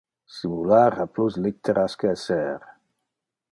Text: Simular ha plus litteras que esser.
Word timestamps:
Simular 0.37 0.95
ha 1.03 1.05
plus 1.19 1.37
litteras 1.45 1.99
que 2.05 2.11
esser. 2.17 2.59